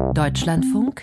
[0.00, 1.02] Deutschlandfunk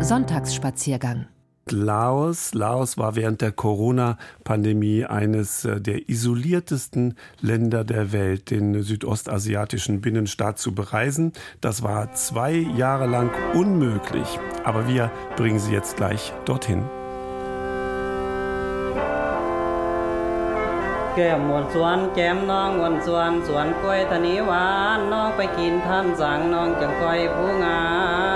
[0.00, 1.26] Sonntagsspaziergang
[1.68, 2.54] Laos.
[2.54, 10.58] Laos war während der Corona-Pandemie eines äh, der isoliertesten Länder der Welt, den südostasiatischen Binnenstaat
[10.58, 11.32] zu bereisen.
[11.60, 14.38] Das war zwei Jahre lang unmöglich.
[14.64, 16.84] Aber wir bringen Sie jetzt gleich dorthin.
[21.18, 24.66] แก้มมดสวนแก้มน้องวนสวนสวนกล้วยทะนีหวา
[24.98, 27.80] นน้องไปกินท่านสั่งน้องจังก้อยผู้งา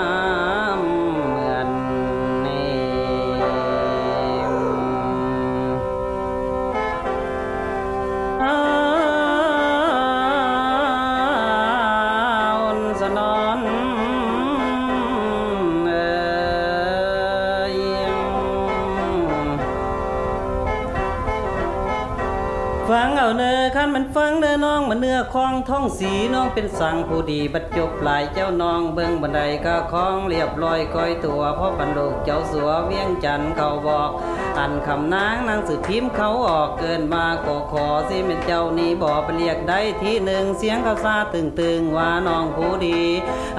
[23.95, 34.09] มันฟังเด้อน้องมาเนื้อคลองท้องสีน้องเป็นสั่งผู้ดีบัดจบหลายเจ้าน้องเบิ้งบันไดก็คล้องเรียบร้อยก้อยตัวพ่อบรรลุเจ้าสัวเวียงจันทร์เขาบอก
[34.57, 43.01] อันคำนางนางสือพิมพ์เขาออกเกินมาก็ขอสิเป็นเจ้านี้บอกไปเรียกได้ที่หนึ่งเสียงเขาซาตึงตึงว่าน้องผู้ดี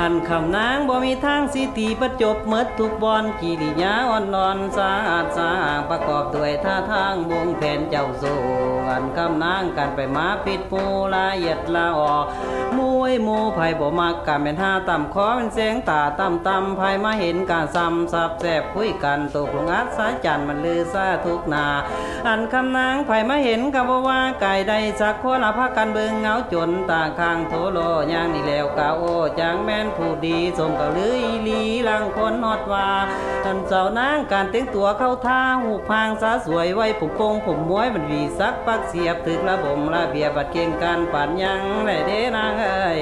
[0.01, 8.41] อันคำนางบ่มีทางสิตีประจบเมดทุกบอนกิริยาอ่อนนอนสะอาดสะอาประกอบด้วยท่าทางวงแผนเจ้าสู่
[8.89, 10.83] อันคำนางกันไปมาปิดปู
[11.15, 12.17] ละเอียดละออ
[12.79, 21.67] มวยมูไผ่บ่มักกันเป็นห้าต่ำคอเป็นเสียงตาต่ำต่ำไผ่มาเห็นการซ้ำซับแสบคุยกันตกลงอัดสายจันมันลือซาทุกนา
[22.27, 27.79] อันคำนางไผ่มาเห็นกับว่าไก่ใดสักคนละพักกันเบิงเงาจนตาข้างโทโล
[28.13, 29.03] ย่างนี่แล้วกาโอ
[29.41, 32.89] จางแม่นผู้ดีสมกับลืออีลีลังคนฮอดว่า
[33.45, 43.01] ท่านเจ้านางการแต่งตัวเข้าท่าหูพางสาสวยไว้ผมโปงผมม้วยมันวีซักปักเสียบถึกระบมระเบียบัดเก่งการปัดยังแหละเด้นางเอ้ย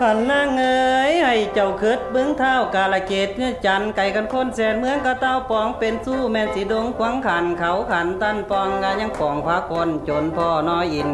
[0.00, 11.08] พันนางเอ๋ยให้เจ้าคืดเบื้องเท้ากาลเกตเนี่ยจันไก่กันคนแสนเมืองกะเต้าปองเป็นสู้แม่นสีดงขวางขันเขาขันตันปองกายังปองพาคนจนพ่อน้อยอิน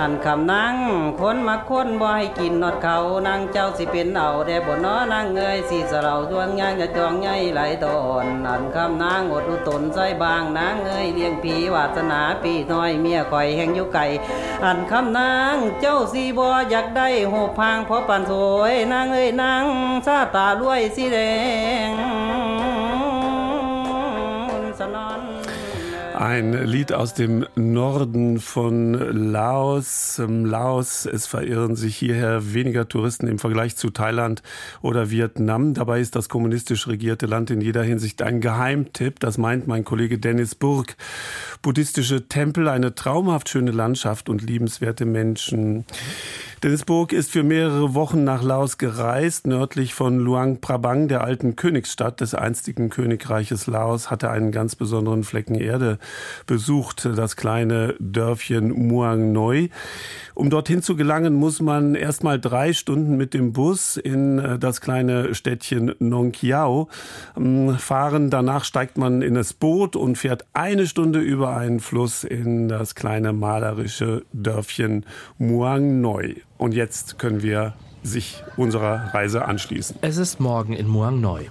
[0.00, 0.74] อันคำนาง
[1.20, 2.96] คนมาคนบ่ให้กินนอดเขา
[3.26, 14.06] นางเจ้าสิเป็นเอาได้บ่น้อนางเอ๋ยสีสเราดวงย่างจะจองใหญ่ไหลตอนอันคำนางอดอุตนใจบางนางเอ๋ยเลี้ยงผีวาสนาปีน้อยเมียคอยแห่งอยู่ไก่
[14.64, 19.65] อันคำนางเจ้าสีบ่อยากได้หูพางเพราะปันสวยนางเอ้ยนาง
[20.05, 21.17] ซาตาลวยสีแด
[21.87, 21.89] ง
[24.79, 25.19] สนอน
[26.21, 30.21] Ein Lied aus dem Norden von Laos.
[30.27, 34.43] Laos, es verirren sich hierher weniger Touristen im Vergleich zu Thailand
[34.83, 35.73] oder Vietnam.
[35.73, 39.19] Dabei ist das kommunistisch regierte Land in jeder Hinsicht ein Geheimtipp.
[39.19, 40.95] Das meint mein Kollege Dennis Burg.
[41.63, 45.85] Buddhistische Tempel, eine traumhaft schöne Landschaft und liebenswerte Menschen.
[46.66, 49.46] Dennis Burg ist für mehrere Wochen nach Laos gereist.
[49.46, 54.74] Nördlich von Luang Prabang, der alten Königsstadt des einstigen Königreiches Laos, hat er einen ganz
[54.74, 56.00] besonderen Flecken Erde
[56.44, 59.70] besucht, das kleine Dörfchen Muang Noi.
[60.34, 64.58] Um dorthin zu gelangen, muss man erst mal drei Stunden mit dem Bus in äh,
[64.58, 66.88] das kleine Städtchen Nong Kiao
[67.36, 68.28] ähm, fahren.
[68.28, 72.96] Danach steigt man in das Boot und fährt eine Stunde über einen Fluss in das
[72.96, 75.06] kleine malerische Dörfchen
[75.38, 76.42] Muang Noi.
[76.58, 79.96] Und jetzt können wir sich unserer Reise anschließen.
[80.00, 81.46] Es ist morgen in Muang Noi.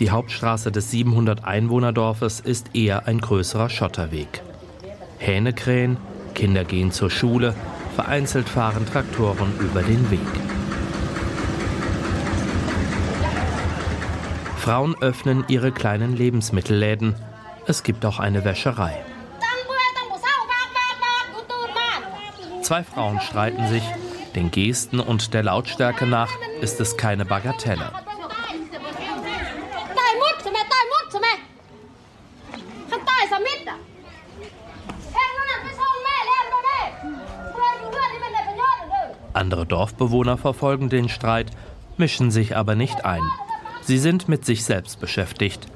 [0.00, 4.42] Die Hauptstraße des 700 Einwohnerdorfes ist eher ein größerer Schotterweg.
[5.18, 5.98] Hähne krähen,
[6.34, 7.54] Kinder gehen zur Schule,
[7.94, 10.20] vereinzelt fahren Traktoren über den Weg.
[14.56, 17.14] Frauen öffnen ihre kleinen Lebensmittelläden.
[17.66, 19.04] Es gibt auch eine Wäscherei.
[22.62, 23.82] Zwei Frauen streiten sich.
[24.34, 26.30] Den Gesten und der Lautstärke nach
[26.60, 27.90] ist es keine Bagatelle.
[39.32, 41.50] Andere Dorfbewohner verfolgen den Streit,
[41.96, 43.22] mischen sich aber nicht ein.
[43.82, 45.66] Sie sind mit sich selbst beschäftigt,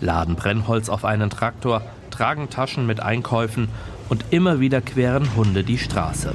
[0.00, 3.68] laden Brennholz auf einen Traktor, tragen Taschen mit Einkäufen
[4.08, 6.34] und immer wieder queren Hunde die Straße.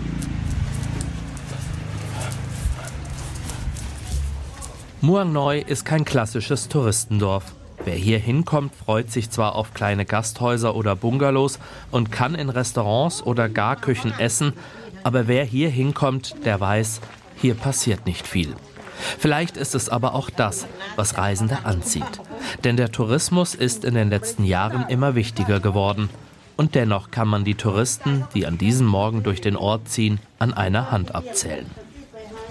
[5.02, 7.54] Muang Noi ist kein klassisches Touristendorf.
[7.86, 11.58] Wer hier hinkommt, freut sich zwar auf kleine Gasthäuser oder Bungalows
[11.90, 14.52] und kann in Restaurants oder Garküchen essen,
[15.04, 17.00] aber wer hier hinkommt, der weiß,
[17.38, 18.54] hier passiert nicht viel.
[19.18, 20.68] Vielleicht ist es aber auch das,
[20.98, 22.20] was Reisende anzieht.
[22.66, 26.10] Denn der Tourismus ist in den letzten Jahren immer wichtiger geworden.
[26.58, 30.54] Und dennoch kann man die Touristen, die an diesem Morgen durch den Ort ziehen, an
[30.54, 31.68] einer Hand abzählen.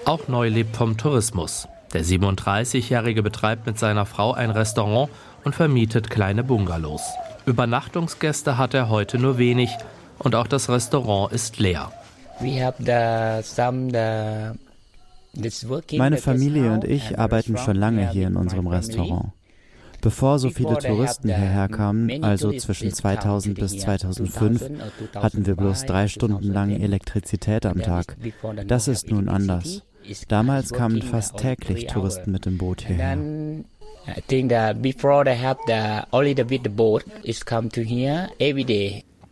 [0.06, 1.68] Auch Neu lebt vom Tourismus.
[1.92, 5.10] Der 37-Jährige betreibt mit seiner Frau ein Restaurant
[5.44, 7.02] und vermietet kleine Bungalows.
[7.46, 9.70] Übernachtungsgäste hat er heute nur wenig
[10.18, 11.90] und auch das Restaurant ist leer.
[15.96, 19.32] Meine Familie und ich arbeiten schon lange hier in unserem Restaurant.
[20.00, 24.70] Bevor so viele Touristen hierher kamen, also zwischen 2000 bis 2005,
[25.16, 28.16] hatten wir bloß drei Stunden lang Elektrizität am Tag.
[28.66, 29.82] Das ist nun anders.
[30.28, 33.16] Damals kamen fast täglich Touristen mit dem Boot hierher.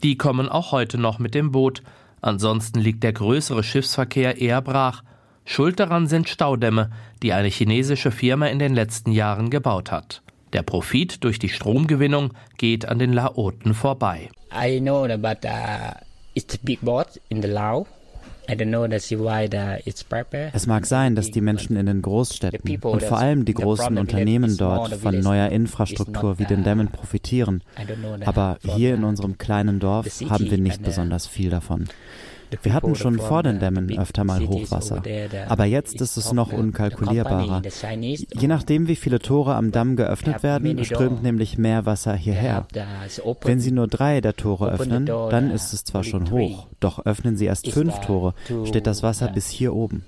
[0.03, 1.83] Die kommen auch heute noch mit dem Boot.
[2.21, 5.03] Ansonsten liegt der größere Schiffsverkehr eher brach.
[5.45, 6.91] Schuld daran sind Staudämme,
[7.23, 10.23] die eine chinesische Firma in den letzten Jahren gebaut hat.
[10.53, 14.29] Der Profit durch die Stromgewinnung geht an den Laoten vorbei.
[14.53, 16.01] I know that uh,
[16.35, 17.87] it's a big boat in the Lao.
[20.53, 24.57] Es mag sein, dass die Menschen in den Großstädten und vor allem die großen Unternehmen
[24.57, 27.63] dort von neuer Infrastruktur wie den Dämmen profitieren.
[28.25, 31.87] Aber hier in unserem kleinen Dorf haben wir nicht besonders viel davon.
[32.63, 35.03] Wir hatten schon vor den Dämmen öfter mal Hochwasser,
[35.49, 37.63] aber jetzt ist es noch unkalkulierbarer.
[38.35, 42.67] Je nachdem, wie viele Tore am Damm geöffnet werden, strömt nämlich mehr Wasser hierher.
[43.43, 47.37] Wenn Sie nur drei der Tore öffnen, dann ist es zwar schon hoch, doch öffnen
[47.37, 48.35] Sie erst fünf Tore,
[48.65, 50.05] steht das Wasser bis hier oben.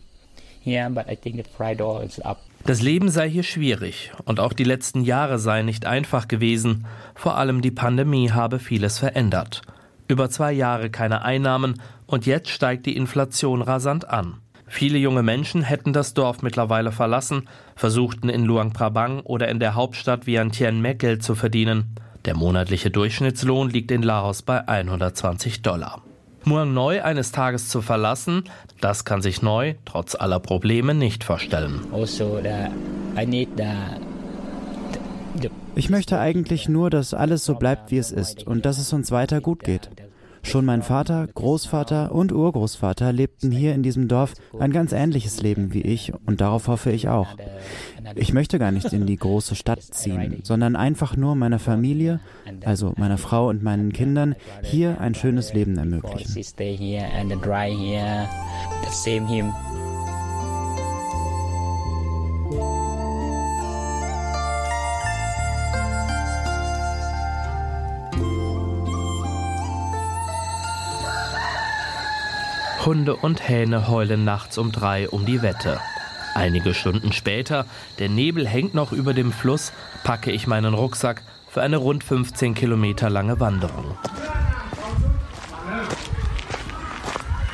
[2.67, 6.85] Das Leben sei hier schwierig und auch die letzten Jahre seien nicht einfach gewesen.
[7.15, 9.63] Vor allem die Pandemie habe vieles verändert.
[10.09, 14.39] Über zwei Jahre keine Einnahmen und jetzt steigt die Inflation rasant an.
[14.67, 19.75] Viele junge Menschen hätten das Dorf mittlerweile verlassen, versuchten in Luang Prabang oder in der
[19.75, 21.95] Hauptstadt Vientiane mehr Geld zu verdienen.
[22.25, 26.03] Der monatliche Durchschnittslohn liegt in Laos bei 120 Dollar.
[26.45, 28.45] Muang Noi eines Tages zu verlassen,
[28.81, 31.81] das kann sich Neu trotz aller Probleme nicht vorstellen.
[31.93, 32.41] Also,
[35.75, 39.11] ich möchte eigentlich nur, dass alles so bleibt, wie es ist und dass es uns
[39.11, 39.91] weiter gut geht.
[40.49, 45.75] Schon mein Vater, Großvater und Urgroßvater lebten hier in diesem Dorf ein ganz ähnliches Leben
[45.75, 47.29] wie ich und darauf hoffe ich auch.
[48.15, 52.21] Ich möchte gar nicht in die große Stadt ziehen, sondern einfach nur meiner Familie,
[52.65, 56.33] also meiner Frau und meinen Kindern, hier ein schönes Leben ermöglichen.
[72.85, 75.81] Hunde und Hähne heulen nachts um drei um die Wette.
[76.35, 77.67] Einige Stunden später,
[77.99, 79.73] der Nebel hängt noch über dem Fluss,
[80.05, 83.97] packe ich meinen Rucksack für eine rund 15 Kilometer lange Wanderung.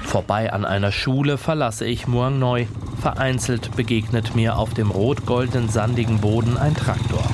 [0.03, 2.69] Vorbei an einer Schule verlasse ich Muang Noi.
[3.01, 7.25] Vereinzelt begegnet mir auf dem rot-goldenen sandigen Boden ein Traktor.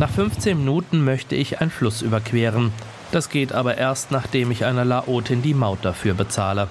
[0.00, 2.72] Nach 15 Minuten möchte ich einen Fluss überqueren.
[3.14, 6.66] Das geht aber erst, nachdem ich einer Laotin die Maut dafür bezahle.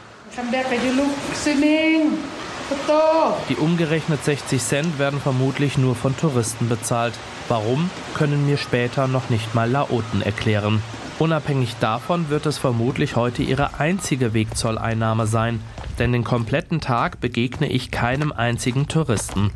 [3.48, 7.14] Die umgerechnet 60 Cent werden vermutlich nur von Touristen bezahlt.
[7.48, 10.84] Warum, können mir später noch nicht mal Laoten erklären.
[11.18, 15.62] Unabhängig davon wird es vermutlich heute ihre einzige Wegzolleinnahme sein,
[15.98, 19.52] denn den kompletten Tag begegne ich keinem einzigen Touristen.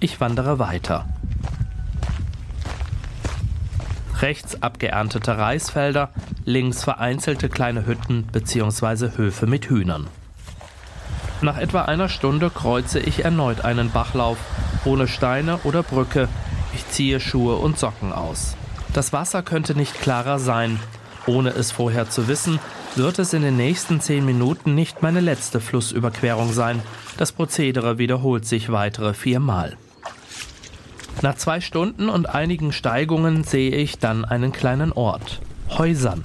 [0.00, 1.06] Ich wandere weiter
[4.22, 6.10] rechts abgeerntete Reisfelder,
[6.44, 9.16] links vereinzelte kleine Hütten bzw.
[9.16, 10.06] Höfe mit Hühnern.
[11.42, 14.38] Nach etwa einer Stunde kreuze ich erneut einen Bachlauf,
[14.84, 16.28] ohne Steine oder Brücke.
[16.74, 18.56] Ich ziehe Schuhe und Socken aus.
[18.92, 20.80] Das Wasser könnte nicht klarer sein.
[21.26, 22.58] Ohne es vorher zu wissen,
[22.94, 26.82] wird es in den nächsten zehn Minuten nicht meine letzte Flussüberquerung sein.
[27.18, 29.76] Das Prozedere wiederholt sich weitere viermal.
[31.22, 35.40] Nach zwei Stunden und einigen Steigungen sehe ich dann einen kleinen Ort.
[35.70, 36.24] Häusern.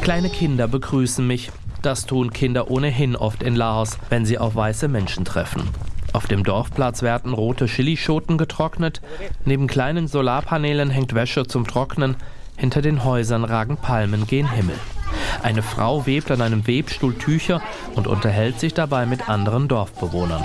[0.00, 1.50] Kleine Kinder begrüßen mich.
[1.82, 5.68] Das tun Kinder ohnehin oft in Laos, wenn sie auf weiße Menschen treffen.
[6.12, 9.02] Auf dem Dorfplatz werden rote Chilischoten getrocknet.
[9.44, 12.16] Neben kleinen Solarpanelen hängt Wäsche zum Trocknen.
[12.56, 14.76] Hinter den Häusern ragen Palmen gen Himmel.
[15.42, 17.62] Eine Frau webt an einem Webstuhl Tücher
[17.94, 20.42] und unterhält sich dabei mit anderen Dorfbewohnern.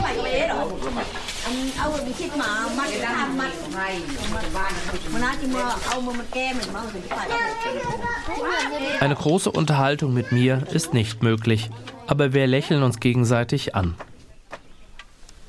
[8.99, 11.69] Eine große Unterhaltung mit mir ist nicht möglich,
[12.07, 13.95] aber wir lächeln uns gegenseitig an.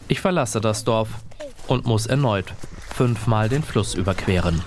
[0.08, 1.08] Ich verlasse das Dorf
[1.66, 2.52] und muss erneut
[2.94, 4.62] fünfmal den Fluss überqueren.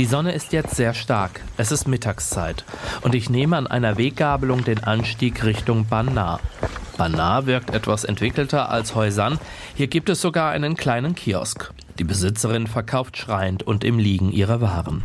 [0.00, 1.42] Die Sonne ist jetzt sehr stark.
[1.58, 2.64] Es ist Mittagszeit.
[3.02, 6.40] Und ich nehme an einer Weggabelung den Anstieg Richtung Banna.
[6.96, 9.38] Banna wirkt etwas entwickelter als Heusan.
[9.74, 11.70] Hier gibt es sogar einen kleinen Kiosk.
[11.98, 15.04] Die Besitzerin verkauft schreiend und im Liegen ihre Waren.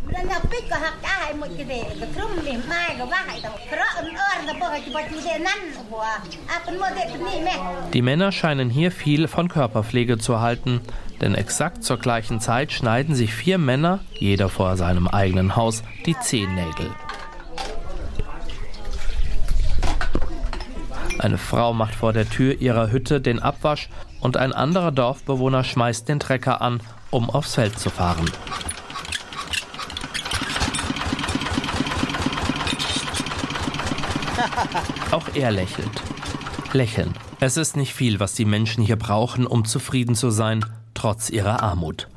[7.92, 10.80] Die Männer scheinen hier viel von Körperpflege zu halten,
[11.20, 16.18] denn exakt zur gleichen Zeit schneiden sich vier Männer, jeder vor seinem eigenen Haus, die
[16.18, 16.90] Zehennägel.
[21.18, 23.88] Eine Frau macht vor der Tür ihrer Hütte den Abwasch
[24.20, 26.80] und ein anderer Dorfbewohner schmeißt den Trecker an,
[27.10, 28.30] um aufs Feld zu fahren.
[35.10, 35.90] Auch er lächelt.
[36.72, 37.14] Lächeln.
[37.40, 40.64] Es ist nicht viel, was die Menschen hier brauchen, um zufrieden zu sein,
[40.96, 42.08] trotz ihrer Armut.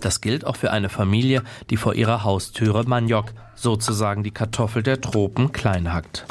[0.00, 5.00] Das gilt auch für eine Familie, die vor ihrer Haustüre Maniok, sozusagen die Kartoffel der
[5.00, 6.26] Tropen, klein hackt.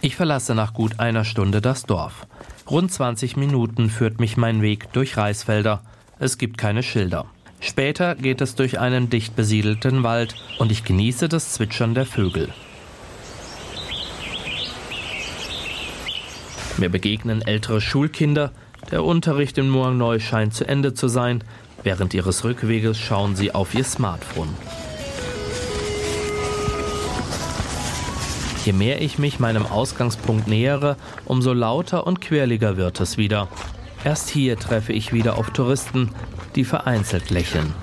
[0.00, 2.26] Ich verlasse nach gut einer Stunde das Dorf.
[2.70, 5.82] Rund 20 Minuten führt mich mein Weg durch Reisfelder.
[6.18, 7.26] Es gibt keine Schilder.
[7.60, 12.52] Später geht es durch einen dicht besiedelten Wald und ich genieße das Zwitschern der Vögel.
[16.78, 18.52] Mir begegnen ältere Schulkinder.
[18.92, 21.42] Der Unterricht in Muang Neu scheint zu Ende zu sein.
[21.82, 24.54] Während ihres Rückweges schauen sie auf ihr Smartphone.
[28.64, 33.48] Je mehr ich mich meinem Ausgangspunkt nähere, umso lauter und quirliger wird es wieder.
[34.04, 36.10] Erst hier treffe ich wieder auf Touristen,
[36.54, 37.74] die vereinzelt lächeln.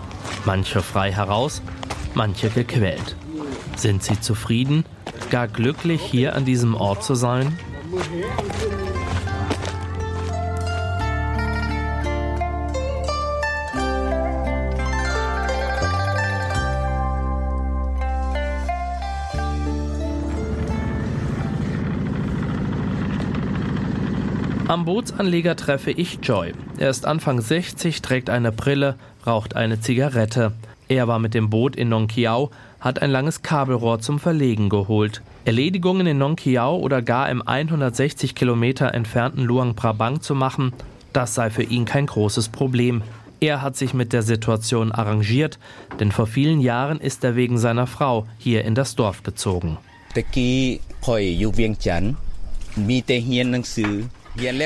[0.45, 1.61] Manche frei heraus,
[2.13, 3.15] manche gequält.
[3.75, 4.85] Sind sie zufrieden,
[5.31, 7.57] gar glücklich hier an diesem Ort zu sein?
[24.67, 26.53] Am Bootsanleger treffe ich Joy.
[26.79, 28.95] Er ist Anfang 60, trägt eine Brille,
[29.27, 30.53] raucht eine Zigarette.
[30.87, 35.21] Er war mit dem Boot in Nongkiao, hat ein langes Kabelrohr zum Verlegen geholt.
[35.45, 40.73] Erledigungen in Nongkiao oder gar im 160 Kilometer entfernten Luang Prabang zu machen,
[41.13, 43.03] das sei für ihn kein großes Problem.
[43.39, 45.59] Er hat sich mit der Situation arrangiert,
[45.99, 49.77] denn vor vielen Jahren ist er wegen seiner Frau hier in das Dorf gezogen.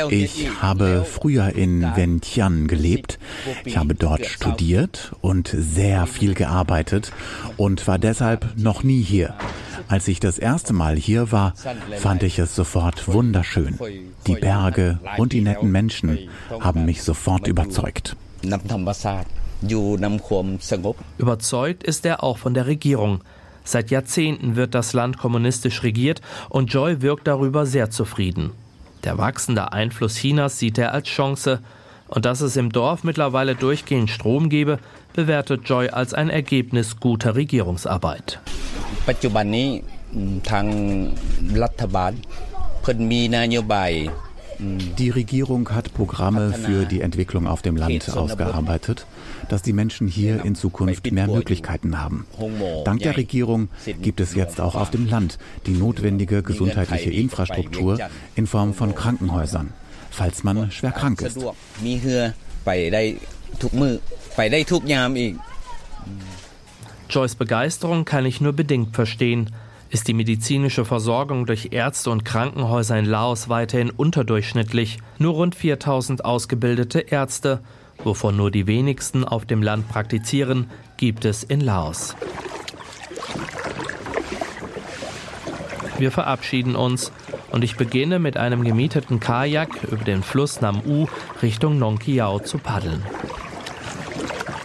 [0.09, 3.19] Ich habe früher in Vientiane gelebt.
[3.65, 7.11] Ich habe dort studiert und sehr viel gearbeitet
[7.57, 9.35] und war deshalb noch nie hier.
[9.87, 11.53] Als ich das erste Mal hier war,
[11.97, 13.77] fand ich es sofort wunderschön.
[14.27, 18.15] Die Berge und die netten Menschen haben mich sofort überzeugt.
[21.17, 23.21] Überzeugt ist er auch von der Regierung.
[23.63, 28.51] Seit Jahrzehnten wird das Land kommunistisch regiert und Joy wirkt darüber sehr zufrieden.
[29.03, 31.59] Der wachsende Einfluss Chinas sieht er als Chance.
[32.07, 34.79] Und dass es im Dorf mittlerweile durchgehend Strom gebe,
[35.13, 38.39] bewertet Joy als ein Ergebnis guter Regierungsarbeit.
[44.59, 49.05] Die Regierung hat Programme für die Entwicklung auf dem Land ausgearbeitet,
[49.47, 52.25] dass die Menschen hier in Zukunft mehr Möglichkeiten haben.
[52.85, 53.69] Dank der Regierung
[54.01, 57.99] gibt es jetzt auch auf dem Land die notwendige gesundheitliche Infrastruktur
[58.35, 59.73] in Form von Krankenhäusern,
[60.09, 61.39] falls man schwer krank ist.
[67.09, 69.49] Joyce Begeisterung kann ich nur bedingt verstehen
[69.89, 74.99] ist die medizinische Versorgung durch Ärzte und Krankenhäuser in Laos weiterhin unterdurchschnittlich.
[75.17, 77.61] Nur rund 4000 ausgebildete Ärzte,
[78.03, 82.15] wovon nur die wenigsten auf dem Land praktizieren, gibt es in Laos.
[85.97, 87.11] Wir verabschieden uns
[87.51, 91.07] und ich beginne mit einem gemieteten Kajak über den Fluss Nam U
[91.41, 93.03] Richtung Nong Kiao zu paddeln.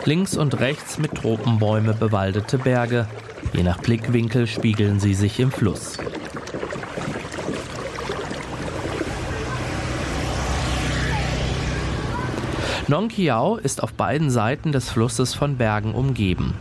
[0.04, 3.08] Links und rechts mit Tropenbäume bewaldete Berge,
[3.54, 5.96] Je nach Blickwinkel spiegeln sie sich im Fluss.
[12.86, 16.52] Nong Kiao ist auf beiden Seiten des Flusses von Bergen umgeben.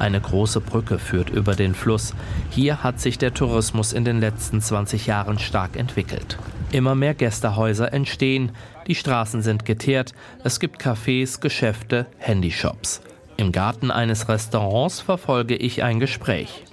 [0.00, 2.14] Eine große Brücke führt über den Fluss.
[2.50, 6.36] Hier hat sich der Tourismus in den letzten 20 Jahren stark entwickelt.
[6.72, 8.50] Immer mehr Gästehäuser entstehen,
[8.88, 13.00] die Straßen sind geteert, es gibt Cafés, Geschäfte, Handyshops.
[13.36, 16.64] Im Garten eines Restaurants verfolge ich ein Gespräch.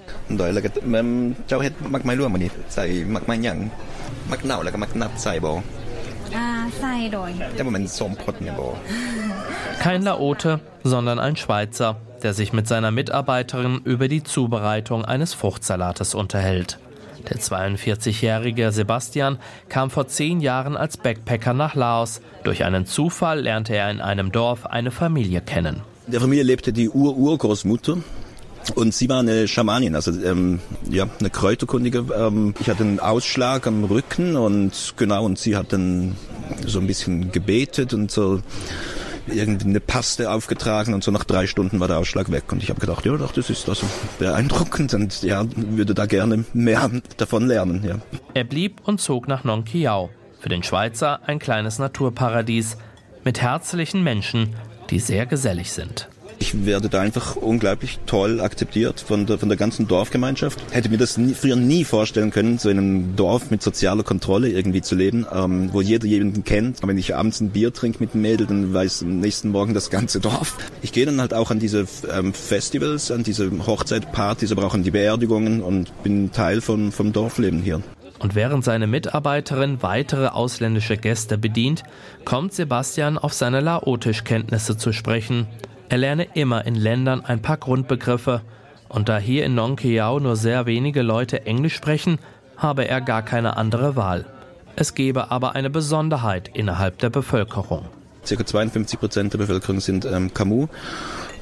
[9.80, 16.16] Kein Laote, sondern ein Schweizer, der sich mit seiner Mitarbeiterin über die Zubereitung eines Fruchtsalates
[16.16, 16.80] unterhält.
[17.30, 22.22] Der 42-jährige Sebastian kam vor zehn Jahren als Backpacker nach Laos.
[22.44, 25.82] Durch einen Zufall lernte er in einem Dorf eine Familie kennen.
[26.06, 27.98] In der Familie lebte die Ur-Urgroßmutter.
[28.74, 32.06] Und sie war eine Schamanin, also ähm, ja, eine Kräuterkundige.
[32.18, 36.16] Ähm, ich hatte einen Ausschlag am Rücken und genau, und sie hat dann
[36.66, 38.42] so ein bisschen gebetet und so
[39.28, 42.52] irgendeine Paste aufgetragen und so nach drei Stunden war der Ausschlag weg.
[42.52, 43.88] Und ich habe gedacht, ja, doch, das ist also
[44.20, 47.84] beeindruckend und ja, würde da gerne mehr davon lernen.
[47.84, 48.00] Ja.
[48.34, 50.10] Er blieb und zog nach Nong Kiao.
[50.40, 52.78] Für den Schweizer ein kleines Naturparadies
[53.24, 54.56] mit herzlichen Menschen,
[54.92, 56.08] die sehr gesellig sind.
[56.40, 60.60] Ich werde da einfach unglaublich toll akzeptiert von der, von der ganzen Dorfgemeinschaft.
[60.72, 64.50] Hätte mir das nie, früher nie vorstellen können, so in einem Dorf mit sozialer Kontrolle
[64.50, 66.86] irgendwie zu leben, ähm, wo jeder jemanden kennt.
[66.86, 69.90] Wenn ich abends ein Bier trinke mit dem Mädel, dann weiß am nächsten Morgen das
[69.90, 70.58] ganze Dorf.
[70.82, 74.84] Ich gehe dann halt auch an diese ähm, Festivals, an diese Hochzeitpartys, aber auch an
[74.84, 77.82] die Beerdigungen und bin Teil von, vom Dorfleben hier.
[78.20, 81.84] Und während seine Mitarbeiterin weitere ausländische Gäste bedient,
[82.24, 85.48] kommt Sebastian auf seine Laotischkenntnisse zu sprechen.
[85.88, 88.42] Er lerne immer in Ländern ein paar Grundbegriffe.
[88.90, 92.20] Und da hier in Nong Kiao nur sehr wenige Leute Englisch sprechen,
[92.58, 94.26] habe er gar keine andere Wahl.
[94.76, 97.86] Es gebe aber eine Besonderheit innerhalb der Bevölkerung.
[98.26, 100.68] Circa 52 Prozent der Bevölkerung sind ähm, Kamu.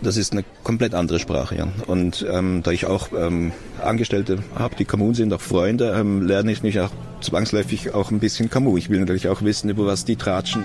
[0.01, 1.55] Das ist eine komplett andere Sprache.
[1.55, 1.67] Ja.
[1.87, 6.51] Und ähm, da ich auch ähm, Angestellte habe, die Kamun sind, auch Freunde, ähm, lerne
[6.51, 8.77] ich mich auch zwangsläufig auch ein bisschen Kamu.
[8.77, 10.63] Ich will natürlich auch wissen, über was die tratschen.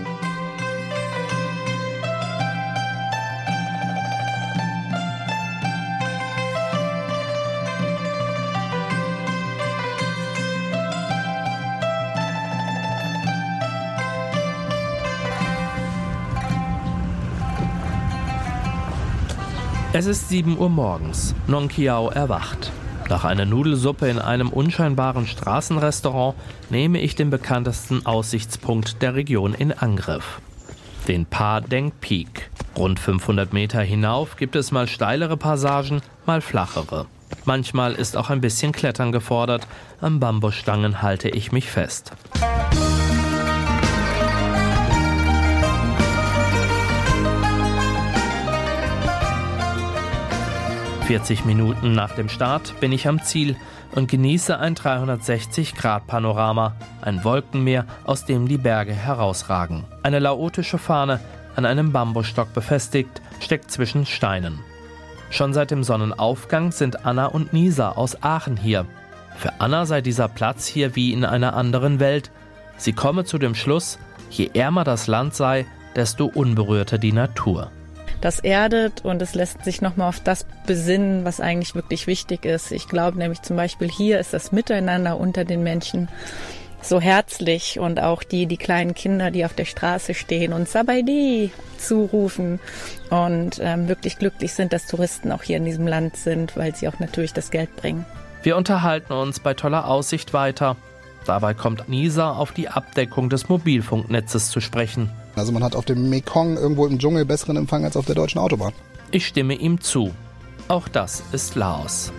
[19.98, 21.34] Es ist 7 Uhr morgens.
[21.48, 22.70] Nong Kiao erwacht.
[23.08, 26.36] Nach einer Nudelsuppe in einem unscheinbaren Straßenrestaurant
[26.70, 30.40] nehme ich den bekanntesten Aussichtspunkt der Region in Angriff.
[31.08, 32.48] Den Pa Deng Peak.
[32.76, 37.06] Rund 500 Meter hinauf gibt es mal steilere Passagen, mal flachere.
[37.44, 39.66] Manchmal ist auch ein bisschen Klettern gefordert.
[40.00, 42.12] Am Bambusstangen halte ich mich fest.
[51.08, 53.56] 40 Minuten nach dem Start bin ich am Ziel
[53.94, 59.84] und genieße ein 360-Grad-Panorama, ein Wolkenmeer, aus dem die Berge herausragen.
[60.02, 61.18] Eine laotische Fahne,
[61.56, 64.58] an einem Bambusstock befestigt, steckt zwischen Steinen.
[65.30, 68.84] Schon seit dem Sonnenaufgang sind Anna und Nisa aus Aachen hier.
[69.34, 72.30] Für Anna sei dieser Platz hier wie in einer anderen Welt.
[72.76, 75.64] Sie komme zu dem Schluss, je ärmer das Land sei,
[75.96, 77.70] desto unberührter die Natur
[78.20, 82.72] das erdet und es lässt sich nochmal auf das besinnen, was eigentlich wirklich wichtig ist.
[82.72, 86.08] Ich glaube nämlich zum Beispiel hier ist das Miteinander unter den Menschen
[86.80, 91.50] so herzlich und auch die, die kleinen Kinder, die auf der Straße stehen und Sabaidi
[91.76, 92.60] zurufen
[93.10, 96.88] und ähm, wirklich glücklich sind, dass Touristen auch hier in diesem Land sind, weil sie
[96.88, 98.04] auch natürlich das Geld bringen.
[98.42, 100.76] Wir unterhalten uns bei toller Aussicht weiter.
[101.26, 105.10] Dabei kommt Nisa auf die Abdeckung des Mobilfunknetzes zu sprechen.
[105.38, 108.38] Also man hat auf dem Mekong irgendwo im Dschungel besseren Empfang als auf der deutschen
[108.38, 108.72] Autobahn.
[109.10, 110.12] Ich stimme ihm zu.
[110.68, 112.12] Auch das ist Laos.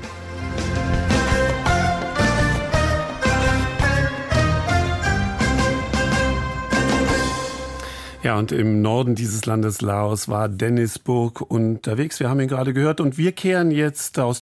[8.22, 12.20] Ja, und im Norden dieses Landes Laos war Dennisburg unterwegs.
[12.20, 14.40] Wir haben ihn gerade gehört und wir kehren jetzt aus